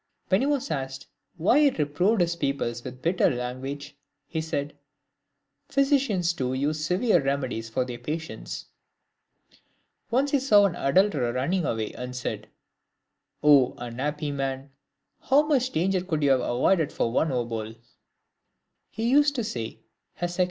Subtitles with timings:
[0.29, 1.05] When he was asked
[1.37, 4.75] why he reproved his pupils with bitter language, he said,"
[5.69, 8.65] Physicians too use severe remedies for their patients."
[10.09, 12.47] Once he saw an adulterer run ning away, and said,"
[13.45, 14.71] 0 unhappy man!
[15.19, 17.75] how much danger could you have avoided for one obol!"